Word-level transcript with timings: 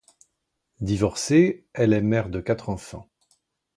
Divorcée, 0.79 1.67
elle 1.73 1.93
est 1.93 2.01
mère 2.01 2.29
de 2.31 2.39
quatre 2.41 2.69
enfants. 2.69 3.07